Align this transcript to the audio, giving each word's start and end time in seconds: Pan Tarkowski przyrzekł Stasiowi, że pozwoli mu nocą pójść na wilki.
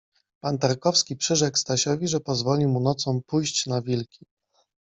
Pan 0.41 0.57
Tarkowski 0.57 1.15
przyrzekł 1.15 1.57
Stasiowi, 1.57 2.07
że 2.07 2.19
pozwoli 2.19 2.67
mu 2.67 2.79
nocą 2.79 3.21
pójść 3.27 3.65
na 3.65 3.81
wilki. 3.81 4.25